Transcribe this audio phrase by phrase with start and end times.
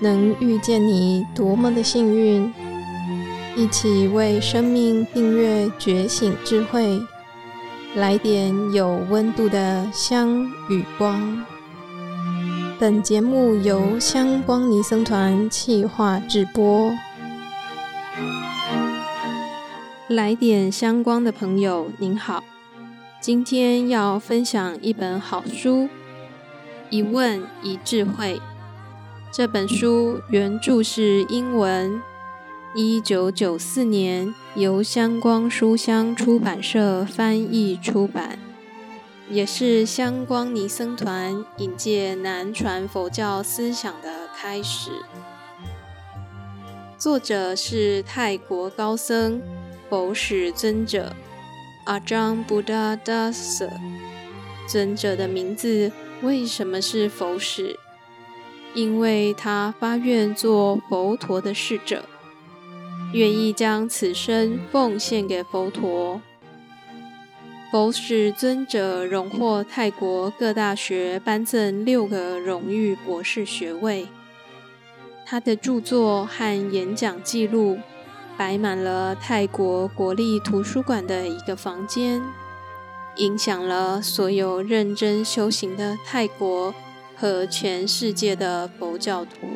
[0.00, 2.52] 能遇见你，多么的幸运！
[3.56, 7.00] 一起为生命订阅觉醒智慧，
[7.96, 11.44] 来点有温度的香与光。
[12.78, 16.92] 本节目由香光尼僧团企划制播。
[20.06, 22.44] 来点香光的朋友，您好，
[23.20, 25.82] 今天要分享一本好书，
[26.90, 28.36] 《一问一智慧》。
[29.30, 32.00] 这本书原著是英文，
[32.74, 38.38] 一九九四年由香光书香出版社翻译出版，
[39.28, 44.90] 也是香光尼僧团引介南传佛教思想的开始。
[46.96, 49.42] 作者是泰国高僧
[49.90, 51.12] 佛使尊者
[51.84, 53.68] 阿张布达达瑟。
[54.66, 57.78] 尊者的名字为什么是佛使？
[58.74, 62.04] 因为他发愿做佛陀的侍者，
[63.12, 66.20] 愿意将此生奉献给佛陀。
[67.70, 74.08] 佛使尊者荣获泰国各大学颁赠六个荣誉博士学位。
[75.26, 77.78] 他的著作和演讲记录
[78.38, 82.22] 摆满了泰国国立图书馆的一个房间，
[83.16, 86.74] 影响了所有认真修行的泰国。
[87.20, 89.48] 和全世界的佛教徒，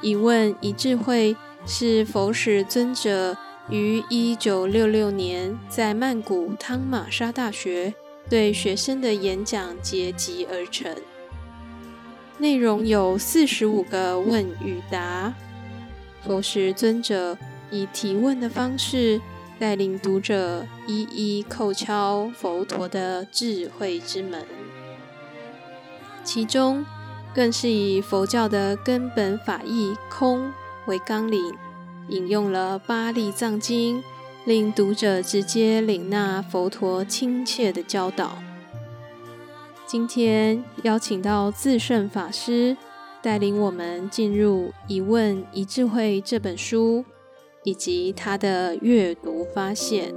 [0.00, 3.36] 一问一智慧是佛使尊者
[3.68, 7.92] 于一九六六年在曼谷汤玛沙大学
[8.28, 10.94] 对学生的演讲结集而成。
[12.38, 15.34] 内容有四十五个问与答，
[16.24, 17.36] 佛使尊者
[17.72, 19.20] 以提问的方式
[19.58, 24.59] 带领读者一一叩敲佛陀的智慧之门。
[26.22, 26.84] 其中，
[27.34, 30.52] 更是以佛教的根本法义“空”
[30.86, 31.54] 为纲领，
[32.08, 34.02] 引用了八利藏经，
[34.44, 38.38] 令读者直接领纳佛陀亲切的教导。
[39.86, 42.76] 今天邀请到自胜法师，
[43.20, 47.04] 带领我们进入《一问一智慧》这本书，
[47.64, 50.14] 以及他的阅读发现。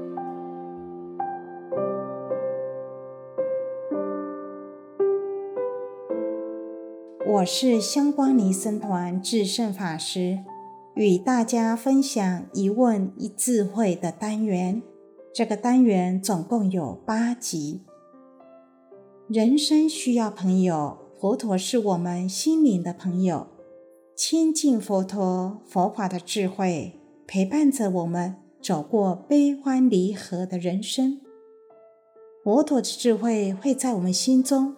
[7.44, 10.40] 我是香光尼僧团智胜法师，
[10.96, 14.82] 与大家分享一问一智慧的单元。
[15.34, 17.82] 这个单元总共有八集。
[19.28, 23.48] 人生需要朋友，佛陀是我们心灵的朋友。
[24.16, 31.20] 亲近佛陀，佛法的智慧陪伴着我们走过悲欢离合的人生。
[32.42, 34.78] 佛陀的智慧会在我们心中，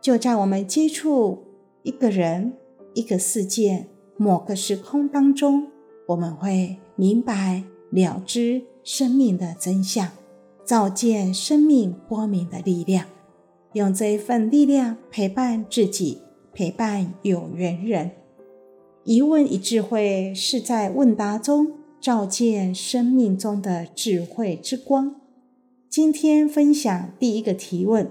[0.00, 1.53] 就在我们接触。
[1.84, 2.54] 一个人，
[2.94, 3.86] 一个世界，
[4.16, 5.68] 某个时空当中，
[6.06, 10.10] 我们会明白了知生命的真相，
[10.64, 13.04] 照见生命光明的力量，
[13.74, 16.22] 用这一份力量陪伴自己，
[16.54, 18.12] 陪伴有缘人。
[19.04, 25.16] 一问一智慧，是在问答中照见生命中的智慧之光。
[25.90, 28.10] 今天分享第一个提问。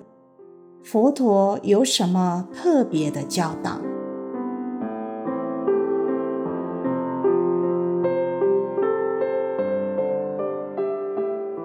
[0.83, 3.79] 佛陀有什么特别的教导？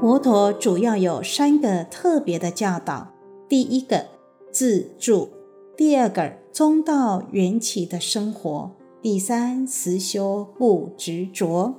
[0.00, 3.08] 佛陀主要有三个特别的教导：
[3.48, 4.06] 第一个
[4.52, 5.30] 自助；
[5.76, 8.70] 第二个中道缘起的生活；
[9.02, 11.74] 第三实修不执着。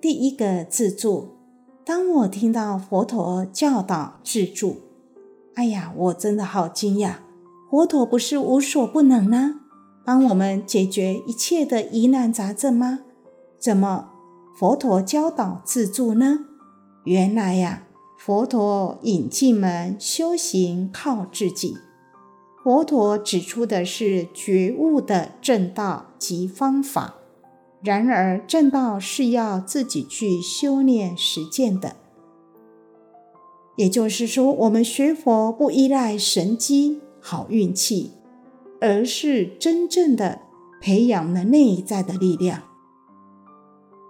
[0.00, 1.36] 第一个自助，
[1.84, 4.89] 当我听到佛陀教导自助。
[5.60, 7.16] 哎呀，我真的好惊讶！
[7.68, 9.56] 佛陀不是无所不能呢，
[10.06, 13.00] 帮我们解决一切的疑难杂症吗？
[13.58, 14.08] 怎么
[14.58, 16.46] 佛陀教导自助呢？
[17.04, 17.82] 原来呀，
[18.16, 21.76] 佛陀引进门修行靠自己。
[22.64, 27.16] 佛陀指出的是觉悟的正道及方法，
[27.82, 31.96] 然而正道是要自己去修炼实践的。
[33.80, 38.10] 也就是说，我们学佛不依赖神机、好运气，
[38.78, 40.40] 而是真正的
[40.82, 42.64] 培养了内在的力量，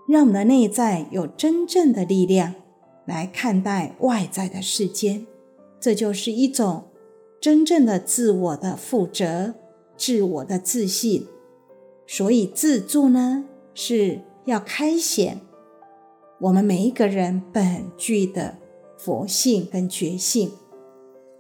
[0.08, 2.56] 让我们的内在有真正的力量
[3.06, 5.24] 来看待外在的世间。
[5.78, 6.86] 这就是一种
[7.40, 9.54] 真正的自我的负责、
[9.96, 11.28] 自我的自信。
[12.08, 15.40] 所以自助呢，是要开显
[16.40, 18.59] 我们每一个人本具的。
[19.02, 20.50] 佛性跟觉性，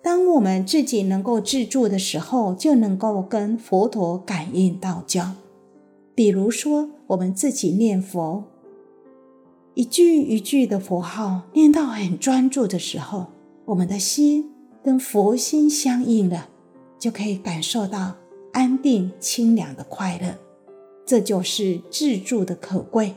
[0.02, 5.32] 当我们自己能够自助的时候，就能够跟佛陀感应道交。
[6.14, 8.44] 比如说，我们自己念佛，
[9.74, 13.26] 一句一句的佛号念到很专注的时候，
[13.66, 14.50] 我们的心
[14.82, 16.48] 跟佛心相应了，
[16.98, 18.14] 就可以感受到
[18.54, 20.38] 安定清凉的快乐。
[21.04, 23.16] 这就是自助的可贵。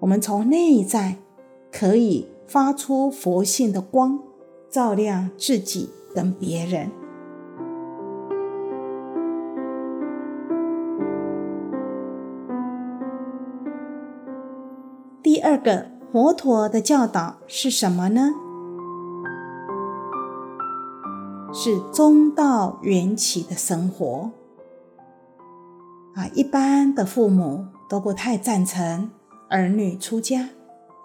[0.00, 1.16] 我们从内在
[1.72, 4.18] 可以发出佛性的光，
[4.68, 5.90] 照亮自己。
[6.12, 6.90] 跟别人。
[15.22, 18.32] 第二个，佛陀的教导是什么呢？
[21.52, 24.32] 是中道缘起的生活。
[26.16, 29.12] 啊，一般的父母都不太赞成
[29.48, 30.48] 儿女出家，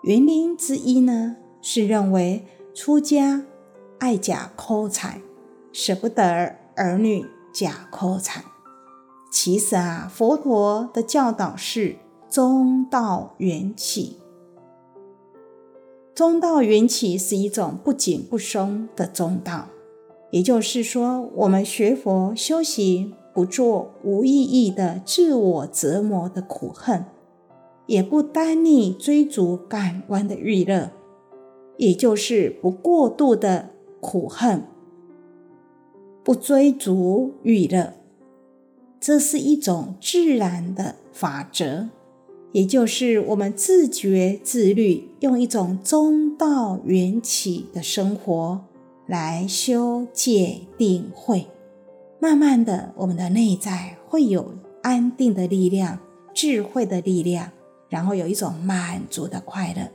[0.06, 3.44] 原因之一呢，是认为出家。
[3.98, 5.22] 爱假抠财，
[5.72, 8.44] 舍不得儿女假抠财。
[9.32, 11.96] 其实啊，佛陀的教导是
[12.30, 14.20] 中道缘起。
[16.14, 19.70] 中道缘起是一种不紧不松的中道，
[20.30, 27.06] 也就是说，我们学佛修行，不做无意义的自我折磨的苦恨，
[27.88, 30.92] 也不单逆追逐感官的欲乐，
[31.78, 33.72] 也就是不过度的。
[34.02, 34.62] 苦恨，
[36.24, 37.96] 不追逐欲乐，
[39.00, 41.90] 这是一种自然的法则，
[42.52, 48.64] 也就是我们自觉自律，用一种中道缘起的生活
[49.08, 51.48] 来修戒定慧。
[52.20, 54.54] 慢慢的，我们的内在会有
[54.84, 55.98] 安定的力量、
[56.32, 57.52] 智慧的力量，
[57.90, 59.90] 然后有一种满足的快乐。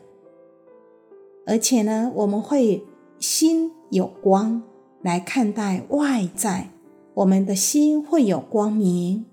[1.46, 2.84] 而且呢，我们会
[3.18, 3.72] 心。
[3.90, 4.62] 有光
[5.02, 6.70] 来看待外在，
[7.14, 9.26] 我们的心会有光明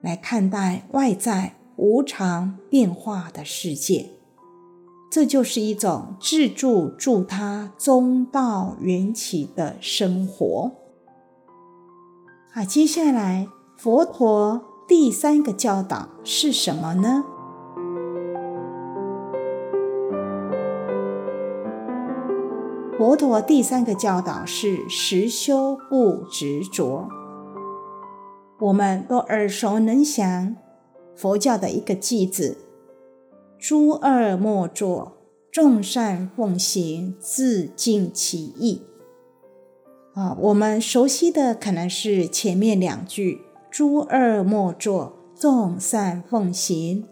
[0.00, 4.10] 来看待外在无常变化的世界。
[5.10, 10.70] 这就是一种自助助他中道缘起的生活。
[12.52, 17.24] 好，接下来佛陀第三个教导是什么呢？
[22.96, 27.08] 佛陀第三个教导是实修不执着。
[28.60, 30.54] 我们都耳熟能详
[31.16, 32.56] 佛教的一个句子
[33.58, 35.16] ：“诸恶莫作，
[35.50, 38.82] 众善奉行，自尽其意。”
[40.14, 43.40] 啊，我们熟悉的可能是前面两句
[43.72, 47.08] “诸恶莫作，众善奉行”。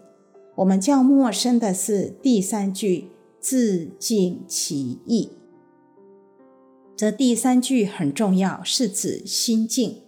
[0.55, 3.09] 我们较陌生的是第三句
[3.41, 5.31] “自尽其意”。
[7.03, 10.03] 这第三句很重要，是指心境。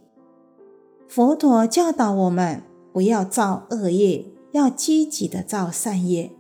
[1.10, 2.64] 佛陀教导我们
[2.94, 6.32] 不要造恶业，要积极的造善业。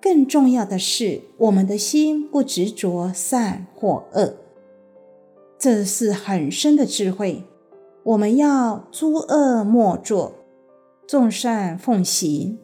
[0.00, 4.36] 更重要的是，我们的心不执着善或恶，
[5.58, 7.44] 这是很深的智慧。
[8.04, 10.32] 我们要诸恶莫作，
[11.06, 12.58] 众善奉行。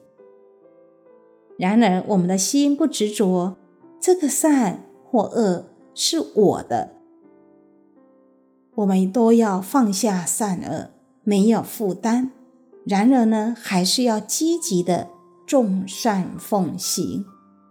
[1.58, 3.56] 然而，我们的心不执着，
[4.00, 6.94] 这个善或恶是我的。
[8.76, 10.90] 我们都要放下善恶，
[11.22, 12.32] 没有负担。
[12.84, 15.08] 然而呢，还是要积极的
[15.46, 17.24] 众善奉行，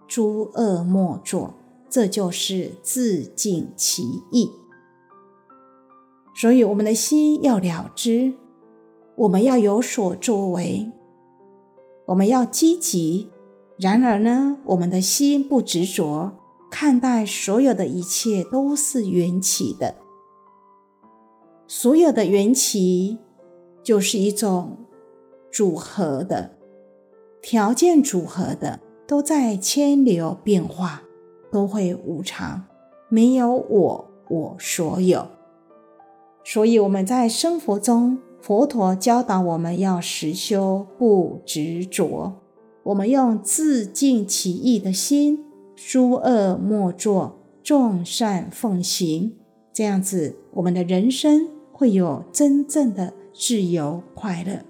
[0.07, 1.53] 诸恶莫作，
[1.89, 4.49] 这就是自尽其意。
[6.35, 8.33] 所以，我们的心要了知，
[9.15, 10.91] 我们要有所作为，
[12.07, 13.29] 我们要积极。
[13.77, 16.31] 然而呢，我们的心不执着，
[16.71, 19.95] 看待所有的一切都是缘起的。
[21.75, 23.17] 所有的缘起
[23.81, 24.77] 就是一种
[25.51, 26.51] 组合的
[27.41, 31.01] 条件，组合的都在千流变化，
[31.51, 32.65] 都会无常，
[33.09, 35.25] 没有我我所有。
[36.43, 42.33] 所以我们在生活中，佛陀教导我们要实修不执着，
[42.83, 45.43] 我们用自尽其意的心，
[45.75, 49.33] 诸恶莫作，众善奉行，
[49.73, 51.49] 这样子，我们的人生。
[51.83, 54.61] 会有真正的自由快乐。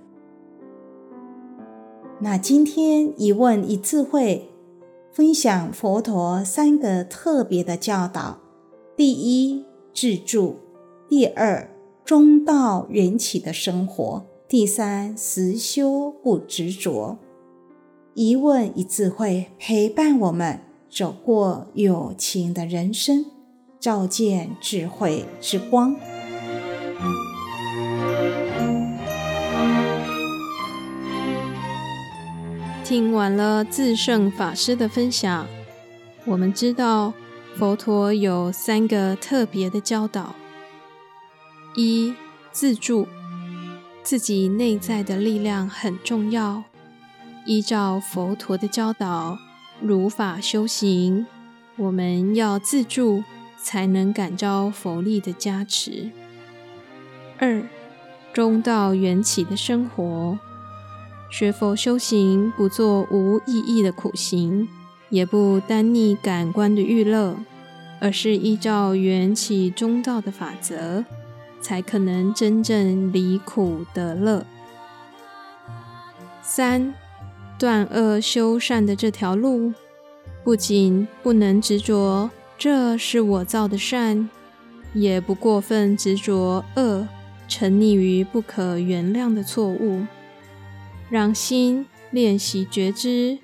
[2.20, 4.50] 那今天一问一智慧，
[5.12, 8.40] 分享佛陀三个特别的教导：
[8.98, 10.56] 第一，自助；
[11.08, 11.70] 第二，
[12.04, 17.20] 中道缘起的生活；第三，实修不执着。
[18.16, 23.24] 一问一智慧，陪伴我们走过有情的人生，
[23.80, 25.96] 照见智慧之光。
[32.94, 35.48] 听完了自胜法师的分享，
[36.26, 37.12] 我们知道
[37.56, 40.36] 佛陀有三个特别的教导：
[41.76, 42.14] 一、
[42.52, 43.08] 自助，
[44.04, 46.66] 自己内在的力量很重要，
[47.48, 49.40] 依照佛陀的教导，
[49.82, 51.26] 如法修行。
[51.78, 53.24] 我们要自助，
[53.60, 56.12] 才能感召佛力的加持。
[57.40, 57.64] 二、
[58.32, 60.38] 中道缘起的生活，
[61.34, 64.70] 学佛修行不做无意义的苦行，
[65.10, 67.36] 也不单逆感官的欲乐，
[68.00, 71.04] 而是依照缘起中道的法则，
[71.60, 74.46] 才可能真正离苦得乐。
[76.44, 76.94] 三、
[77.58, 79.74] 断恶修善的这条路。
[80.44, 84.30] 不仅不能执着这是我造的善，
[84.94, 87.08] 也不过分执着恶，
[87.48, 90.06] 沉溺于不可原谅的错误，
[91.14, 93.38] 让心练习觉知，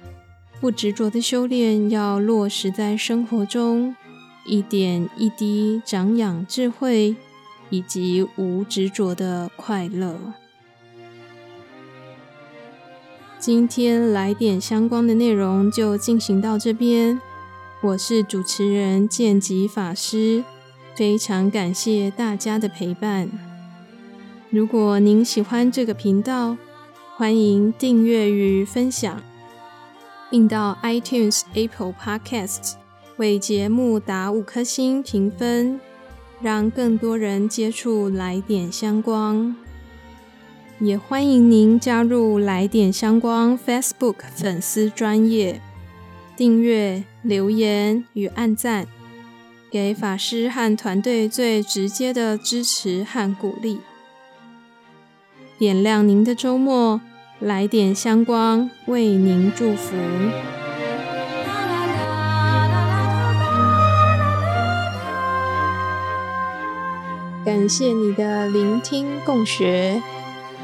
[0.59, 3.95] 不执着的修炼要落实在生活中，
[4.47, 7.15] 一点一滴长养智慧，
[7.69, 10.17] 以及无执着的快乐。
[13.37, 17.21] 今天来点相关的内容就进行到这边。
[17.83, 20.43] 我是主持人剑吉法师，
[20.95, 23.29] 非常感谢大家的陪伴。
[24.49, 26.57] 如果您喜欢这个频道，
[27.19, 29.21] 欢迎订阅与分享，
[30.29, 32.75] 并到 iTunes、Apple Podcast
[33.17, 35.81] 为节目打五颗星评分，
[36.41, 39.53] 让更多人接触来点相关。
[40.79, 45.59] 也欢迎您加入来点相关 Facebook 粉丝专业，
[46.37, 48.87] 订阅、留言与按赞，
[49.69, 53.81] 给法师和团队最直接的支持和鼓励，
[55.59, 57.01] 点亮您的周末。
[57.39, 59.95] 来点香光为您祝福，
[67.45, 70.01] 感谢你的聆听共学。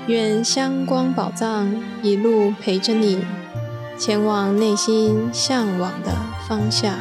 [0.07, 3.23] 愿香光宝藏一路陪着你，
[3.97, 6.11] 前往内心向往的
[6.47, 6.93] 方向。